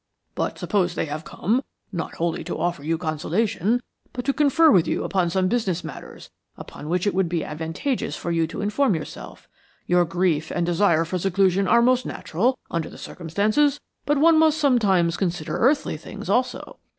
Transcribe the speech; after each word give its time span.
"But 0.33 0.57
suppose 0.57 0.95
they 0.95 1.05
have 1.05 1.23
come, 1.23 1.61
not 1.91 2.15
wholly 2.15 2.43
to 2.45 2.57
offer 2.57 2.83
you 2.83 2.97
consolation, 2.97 3.83
but 4.13 4.25
to 4.25 4.33
confer 4.33 4.71
with 4.71 4.87
you 4.87 5.03
upon 5.03 5.29
some 5.29 5.47
business 5.47 5.83
matters 5.83 6.31
upon 6.57 6.89
which 6.89 7.05
it 7.05 7.13
would 7.13 7.29
be 7.29 7.43
advantageous 7.43 8.15
for 8.15 8.31
you 8.31 8.47
to 8.47 8.61
inform 8.61 8.95
yourself? 8.95 9.47
Your 9.85 10.03
grief 10.05 10.49
and 10.49 10.65
desire 10.65 11.05
for 11.05 11.19
seclusion 11.19 11.67
are 11.67 11.83
most 11.83 12.07
natural, 12.07 12.57
under 12.71 12.89
the 12.89 12.97
circumstances, 12.97 13.79
but 14.07 14.17
one 14.17 14.39
must 14.39 14.57
sometimes 14.57 15.17
consider 15.17 15.55
earthly 15.59 15.97
things 15.97 16.29
also." 16.31 16.79